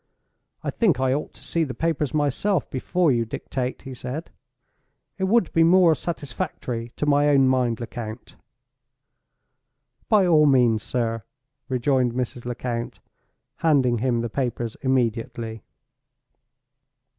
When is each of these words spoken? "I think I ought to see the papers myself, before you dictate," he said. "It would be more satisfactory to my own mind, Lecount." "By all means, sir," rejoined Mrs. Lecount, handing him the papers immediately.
"I 0.63 0.71
think 0.71 0.99
I 0.99 1.13
ought 1.13 1.31
to 1.35 1.43
see 1.43 1.63
the 1.63 1.75
papers 1.75 2.11
myself, 2.11 2.67
before 2.71 3.11
you 3.11 3.23
dictate," 3.23 3.83
he 3.83 3.93
said. 3.93 4.31
"It 5.19 5.25
would 5.25 5.53
be 5.53 5.61
more 5.61 5.93
satisfactory 5.93 6.91
to 6.95 7.05
my 7.05 7.29
own 7.29 7.47
mind, 7.47 7.79
Lecount." 7.79 8.35
"By 10.09 10.25
all 10.25 10.47
means, 10.47 10.81
sir," 10.81 11.21
rejoined 11.69 12.13
Mrs. 12.15 12.45
Lecount, 12.47 12.99
handing 13.57 13.99
him 13.99 14.21
the 14.21 14.29
papers 14.31 14.75
immediately. 14.81 15.61